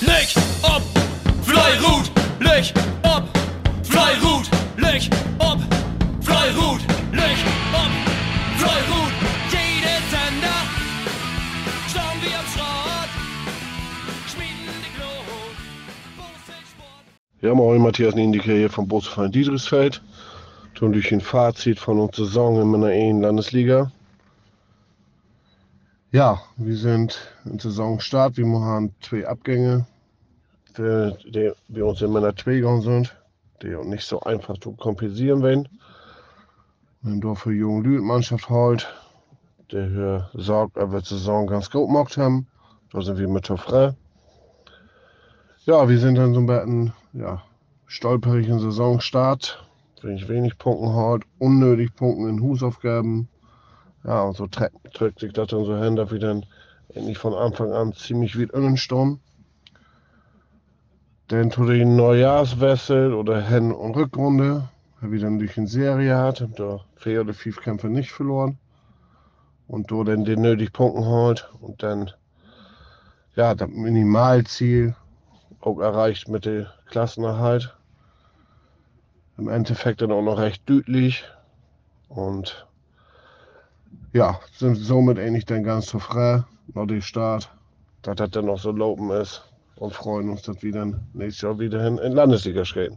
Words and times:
Licht 0.00 0.36
ob, 0.62 0.82
Fleirut, 1.42 2.10
Licht 2.38 2.74
ob, 3.02 3.24
Fleirut, 3.82 4.46
Licht 4.76 5.10
ob, 5.38 5.58
Fleirut, 6.20 6.80
Licht 7.12 7.46
ob, 7.72 7.90
Fleirut. 8.58 9.12
Jede 9.50 9.96
Sender, 10.10 10.60
schauen 11.90 12.20
wir 12.20 12.38
am 12.38 12.46
Schrott, 12.52 13.10
schmieden 14.28 14.76
die 14.84 14.92
Glut. 14.98 15.56
Ja, 17.40 17.54
moin, 17.54 17.80
Matthias 17.80 18.14
Niendike 18.14 18.52
hier 18.52 18.68
vom 18.68 18.86
Bootsverein 18.86 19.32
Diedrichsfeld. 19.32 20.02
Tun 20.74 20.92
durch 20.92 21.10
ein 21.10 21.22
Fazit 21.22 21.78
von 21.78 21.98
unserer 21.98 22.26
Saison 22.26 22.60
in 22.60 22.68
meiner 22.68 22.88
einen 22.88 23.22
Landesliga. 23.22 23.90
Ja, 26.12 26.40
wir 26.56 26.76
sind 26.76 27.18
in 27.44 27.58
Saisonstart. 27.58 28.36
Wir 28.36 28.46
machen 28.46 28.94
zwei 29.00 29.26
Abgänge, 29.26 29.86
die, 30.78 31.12
die 31.26 31.52
bei 31.68 31.82
uns 31.82 31.98
2 31.98 32.32
gegangen 32.44 32.82
sind, 32.82 33.16
die 33.60 33.74
auch 33.74 33.84
nicht 33.84 34.04
so 34.04 34.20
einfach 34.20 34.56
zu 34.58 34.72
kompensieren 34.72 35.42
werden. 35.42 35.68
Wir 37.02 37.10
haben 37.10 37.20
dafür 37.20 37.52
junge 37.52 37.82
Lüd 37.82 38.02
Mannschaft 38.02 38.48
halt, 38.48 38.86
der 39.72 39.88
hier 39.88 40.30
sorgt, 40.34 40.78
ob 40.78 40.92
wir 40.92 41.00
die 41.00 41.08
Saison 41.08 41.48
ganz 41.48 41.70
gut 41.70 41.88
gemacht 41.88 42.16
haben. 42.16 42.46
Da 42.92 43.02
sind 43.02 43.18
wir 43.18 43.28
mit 43.28 43.48
frei. 43.48 43.94
Ja, 45.64 45.88
wir 45.88 45.98
sind 45.98 46.14
dann 46.14 46.34
so 46.34 46.40
ein 46.40 46.46
bisschen 46.46 46.92
ja, 47.14 47.42
stolperigen 47.86 48.60
Saisonstart. 48.60 49.60
Wenig, 50.02 50.28
wenig 50.28 50.56
Punkten 50.56 50.94
halt, 50.94 51.24
unnötig 51.38 51.96
Punkten 51.96 52.28
in 52.28 52.40
Husaufgaben. 52.40 53.28
Ja, 54.06 54.22
und 54.22 54.36
so 54.36 54.46
trägt, 54.46 55.18
sich 55.18 55.32
das 55.32 55.48
dann 55.48 55.64
so 55.64 55.76
hin, 55.76 55.96
dass 55.96 56.12
wir 56.12 56.20
dann 56.20 56.46
endlich 56.94 57.18
von 57.18 57.34
Anfang 57.34 57.72
an 57.72 57.92
ziemlich 57.92 58.38
weit 58.38 58.52
innen 58.52 58.76
stehen. 58.76 59.18
Dann 61.26 61.50
zu 61.50 61.66
den 61.66 61.96
Neujahrswechsel 61.96 63.12
oder 63.12 63.42
Hin- 63.42 63.72
und 63.72 63.96
Rückrunde, 63.96 64.68
wir 65.00 65.20
dann 65.20 65.40
durch 65.40 65.58
eine 65.58 65.66
Serie 65.66 66.16
hat, 66.16 66.46
da 66.56 66.84
vier 66.94 67.22
oder 67.22 67.34
fünf 67.34 67.60
Kämpfe 67.60 67.88
nicht 67.88 68.12
verloren. 68.12 68.58
Und 69.66 69.90
da 69.90 70.04
dann 70.04 70.24
den 70.24 70.42
nötigen 70.42 70.72
Punkten 70.72 71.04
halt 71.04 71.50
und 71.60 71.82
dann 71.82 72.12
ja, 73.34 73.56
das 73.56 73.68
Minimalziel 73.68 74.94
auch 75.60 75.80
erreicht 75.80 76.28
mit 76.28 76.44
der 76.44 76.72
Klassenerhalt. 76.86 77.76
Im 79.36 79.48
Endeffekt 79.48 80.00
dann 80.00 80.12
auch 80.12 80.22
noch 80.22 80.38
recht 80.38 80.62
deutlich. 80.70 81.24
Und 82.08 82.66
ja, 84.16 84.40
sind 84.52 84.76
somit 84.76 85.18
eigentlich 85.18 85.44
dann 85.44 85.62
ganz 85.62 85.86
zufrieden 85.86 86.46
nach 86.74 86.86
dem 86.86 87.02
Start, 87.02 87.50
dass 88.00 88.16
das 88.16 88.30
dann 88.30 88.46
noch 88.46 88.58
so 88.58 88.72
laufen 88.72 89.10
ist 89.10 89.42
und 89.76 89.92
freuen 89.92 90.30
uns, 90.30 90.42
dass 90.42 90.62
wir 90.62 90.72
dann 90.72 91.06
nächstes 91.12 91.42
Jahr 91.42 91.58
wieder 91.58 91.82
hin 91.82 91.98
in 91.98 92.12
Landesliga 92.12 92.64
stehen. 92.64 92.96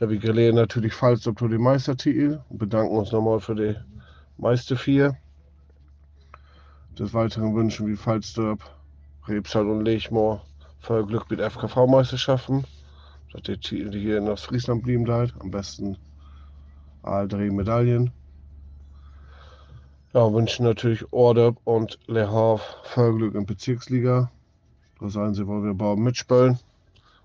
Ja, 0.00 0.10
wir 0.10 0.18
gratulieren 0.18 0.56
natürlich 0.56 0.94
Falsterb 0.94 1.38
zu 1.38 1.46
den 1.46 1.62
Meistertitel 1.62 2.40
und 2.48 2.58
bedanken 2.58 2.96
uns 2.96 3.12
nochmal 3.12 3.38
für 3.38 3.54
die 3.54 3.76
Meister 4.36 4.76
vier. 4.76 5.16
Des 6.98 7.14
Weiteren 7.14 7.54
wünschen 7.54 7.86
wir 7.86 7.96
Falsterb, 7.96 8.68
Rebsal 9.28 9.68
und 9.68 9.84
Lechmoor 9.84 10.42
viel 10.80 11.04
Glück 11.04 11.30
mit 11.30 11.40
FKV-Meisterschaften, 11.40 12.64
dass 13.32 13.42
die 13.42 13.58
Titel 13.58 13.96
hier 13.96 14.18
in 14.18 14.28
Ostfriesland 14.28 14.82
blieben 14.82 15.04
bleibt. 15.04 15.34
Am 15.40 15.52
besten 15.52 15.96
alle 17.02 17.28
drei 17.28 17.48
Medaillen. 17.50 18.10
Ja, 20.12 20.32
wünschen 20.32 20.64
natürlich 20.64 21.12
Ordeb 21.12 21.56
und 21.62 21.96
Le 22.08 22.28
Havre 22.28 22.60
viel 22.82 23.12
Glück 23.12 23.34
in 23.36 23.46
Bezirksliga. 23.46 24.28
Da 24.98 25.08
seien 25.08 25.34
sie, 25.34 25.46
wo 25.46 25.62
wir 25.62 25.72
bauen 25.72 26.02
mitspielen. 26.02 26.58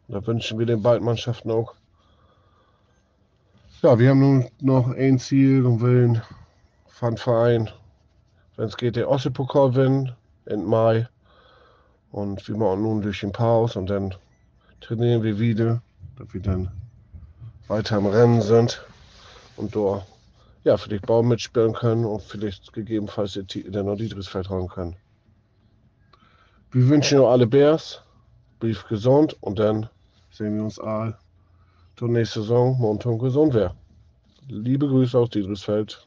Und 0.08 0.14
da 0.14 0.27
wünschen 0.27 0.59
wir 0.59 0.67
den 0.67 0.83
beiden 0.83 1.03
Mannschaften 1.03 1.50
auch. 1.50 1.73
Ja, 3.81 3.97
wir 3.97 4.11
haben 4.11 4.19
nun 4.19 4.50
noch 4.61 4.92
ein 4.92 5.17
Ziel 5.17 5.66
und 5.66 5.81
wollen 5.81 6.22
von 6.87 7.17
Verein, 7.17 7.71
wenn 8.55 8.65
es 8.65 8.77
geht, 8.77 8.98
den 8.98 9.05
Ostsee-Pokal 9.05 9.71
gewinnen 9.71 10.11
im 10.45 10.65
Mai. 10.65 11.08
Und 12.11 12.48
wir 12.48 12.55
machen 12.55 12.83
nun 12.83 13.02
durch 13.02 13.21
den 13.21 13.32
Pause 13.32 13.80
und 13.80 13.89
dann 13.89 14.14
trainieren 14.82 15.23
wir 15.23 15.39
wieder, 15.39 15.82
dass 16.20 16.32
wir 16.36 16.42
dann 16.42 16.70
weiter 17.67 17.98
im 17.98 18.05
Rennen 18.05 18.43
sind 18.43 18.86
und 19.58 19.76
da 19.76 20.05
ja, 20.65 20.77
vielleicht 20.77 21.05
Baum 21.05 21.27
mitspielen 21.27 21.73
können 21.73 22.05
und 22.05 22.21
vielleicht 22.23 22.73
gegebenenfalls 22.73 23.33
den 23.33 23.86
Nordidrisfeld 23.86 24.48
tragen 24.48 24.67
können. 24.67 24.95
Wir 26.71 26.89
wünschen 26.89 27.20
euch 27.20 27.30
alle 27.30 27.45
Bears, 27.45 28.02
blieb 28.59 28.83
gesund 28.89 29.37
und 29.42 29.59
dann 29.59 29.87
sehen 30.31 30.58
wir 30.58 30.64
uns 30.64 30.80
alle 30.80 31.17
zur 31.95 32.09
nächsten 32.09 32.42
Saison, 32.42 32.77
Montag 32.80 33.20
gesund 33.20 33.53
wäre. 33.53 33.76
Liebe 34.48 34.87
Grüße 34.87 35.17
aus 35.17 35.30
Diedrichsfeld. 35.30 36.05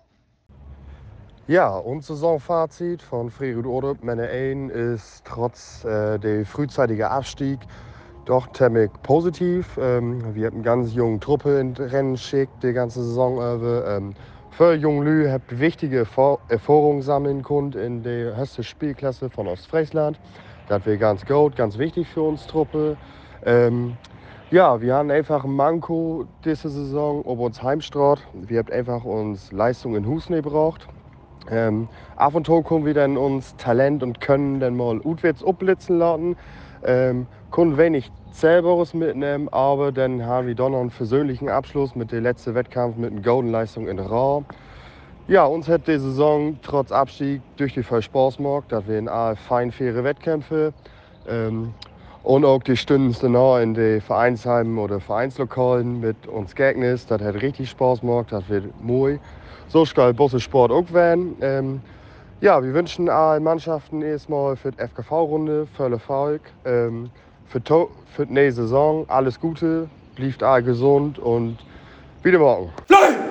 Ja, 1.46 1.78
und 1.78 2.04
Saisonfazit 2.04 3.00
von 3.00 3.30
Frerud 3.30 3.64
Ordup, 3.64 4.02
meine 4.02 4.28
1 4.28 4.72
ist 4.72 5.22
trotz 5.24 5.84
äh, 5.84 6.18
der 6.18 6.44
frühzeitigen 6.44 7.04
Abstieg 7.04 7.60
doch 8.26 8.52
ziemlich 8.52 8.90
positiv. 9.04 9.78
Ähm, 9.80 10.34
wir 10.34 10.52
eine 10.52 10.62
ganz 10.62 10.92
junge 10.92 11.20
Truppe 11.20 11.60
in 11.60 11.72
Rennen 11.74 12.14
geschickt, 12.14 12.62
die 12.62 12.72
ganze 12.72 13.02
Saison 13.04 13.36
über. 13.36 13.86
Ähm, 13.86 14.14
für 14.58 14.74
junge 14.74 15.04
Lü 15.04 15.30
habt 15.30 15.60
wichtige 15.60 16.04
Erfahrungen 16.48 17.00
sammeln 17.00 17.44
können 17.44 17.74
in 17.74 18.02
der 18.02 18.36
höchsten 18.36 18.64
Spielklasse 18.64 19.30
von 19.30 19.46
Ostfriesland. 19.46 20.18
Das 20.66 20.84
wäre 20.84 20.98
ganz 20.98 21.24
gut, 21.24 21.54
ganz 21.54 21.78
wichtig 21.78 22.08
für 22.08 22.22
uns 22.22 22.44
Truppe. 22.48 22.96
Ähm, 23.46 23.96
ja, 24.50 24.80
wir 24.80 24.96
haben 24.96 25.12
einfach 25.12 25.44
ein 25.44 25.52
Manko 25.52 26.26
diese 26.44 26.70
Saison 26.70 27.22
ob 27.24 27.38
uns 27.38 27.62
Heimstraat. 27.62 28.18
Wir 28.34 28.58
haben 28.58 28.72
einfach 28.72 29.04
uns 29.04 29.52
Leistung 29.52 29.94
in 29.94 30.04
Hus 30.08 30.28
nicht 30.28 30.42
gebraucht. 30.42 30.88
Ähm, 31.48 31.88
ab 32.16 32.34
und 32.34 32.44
zu 32.44 32.60
können 32.62 32.84
wir 32.84 32.94
dann 32.94 33.16
uns 33.16 33.54
Talent 33.58 34.02
und 34.02 34.20
Können 34.20 34.58
dann 34.58 34.76
mal 34.76 34.98
utwärts 35.04 35.44
abblitzen 35.44 36.00
lassen. 36.00 36.36
Ähm, 36.84 37.26
können 37.50 37.76
wenig 37.76 38.10
selberes 38.32 38.94
mitnehmen, 38.94 39.48
aber 39.50 39.90
dann 39.90 40.24
haben 40.24 40.46
wir 40.46 40.54
doch 40.54 40.68
noch 40.68 40.80
einen 40.80 40.90
persönlichen 40.90 41.48
Abschluss 41.48 41.94
mit 41.96 42.12
dem 42.12 42.22
letzten 42.22 42.54
Wettkampf 42.54 42.96
mit 42.96 43.12
einer 43.12 43.22
Golden 43.22 43.50
Leistung 43.50 43.88
in 43.88 43.98
Ra. 43.98 44.42
Ja, 45.26 45.44
uns 45.44 45.68
hat 45.68 45.86
die 45.88 45.98
Saison 45.98 46.58
trotz 46.62 46.92
Abstieg 46.92 47.42
durch 47.56 47.74
die 47.74 47.82
voll 47.82 48.02
Spaß 48.02 48.36
gemacht, 48.36 48.66
dass 48.70 48.86
wir 48.86 48.98
in 48.98 49.08
A 49.08 49.34
fein 49.34 49.72
faire 49.72 50.04
Wettkämpfe 50.04 50.72
ähm, 51.28 51.74
und 52.22 52.44
auch 52.44 52.62
die 52.62 52.76
Stunden 52.76 53.34
in 53.62 53.74
den 53.74 54.00
Vereinsheimen 54.00 54.78
oder 54.78 55.00
Vereinslokalen 55.00 56.00
mit 56.00 56.26
uns 56.26 56.54
Gegners, 56.54 57.06
das 57.06 57.20
hat 57.20 57.34
richtig 57.34 57.70
Spaß 57.70 58.00
gemacht, 58.00 58.28
das 58.30 58.48
wird 58.48 58.72
mooi. 58.82 59.18
So 59.68 59.84
skal 59.84 60.14
Bosse 60.14 60.40
Sport 60.40 60.72
auch 60.72 60.92
werden. 60.92 61.36
Ähm, 61.42 61.82
ja, 62.40 62.62
wir 62.62 62.72
wünschen 62.72 63.08
allen 63.08 63.42
Mannschaften 63.42 64.02
erstmal 64.02 64.56
für 64.56 64.70
die 64.70 64.78
FKV-Runde 64.78 65.66
viel 65.76 65.92
Erfolg. 65.92 66.42
Ähm, 66.64 67.10
für, 67.48 67.60
für 68.14 68.26
die 68.26 68.32
nächste 68.32 68.62
Saison 68.62 69.04
alles 69.08 69.40
Gute, 69.40 69.88
bleibt 70.14 70.42
alle 70.42 70.62
gesund 70.62 71.18
und 71.18 71.58
wieder 72.22 72.38
morgen. 72.38 72.70
Fleirut. 72.86 73.28